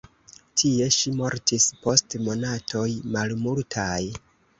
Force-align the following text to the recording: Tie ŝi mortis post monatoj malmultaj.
Tie 0.59 0.85
ŝi 0.95 1.11
mortis 1.19 1.67
post 1.83 2.15
monatoj 2.29 2.87
malmultaj. 3.17 3.99